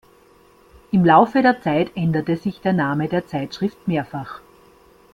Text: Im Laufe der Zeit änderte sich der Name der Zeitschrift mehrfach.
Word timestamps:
Im 0.91 1.05
Laufe 1.05 1.43
der 1.43 1.61
Zeit 1.61 1.91
änderte 1.95 2.35
sich 2.35 2.59
der 2.59 2.73
Name 2.73 3.07
der 3.07 3.27
Zeitschrift 3.27 3.87
mehrfach. 3.87 4.41